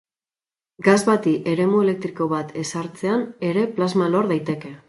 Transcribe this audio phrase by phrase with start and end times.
[0.87, 4.79] Gas bati eremu elektriko bat ezartzean ere plasma lor daiteke.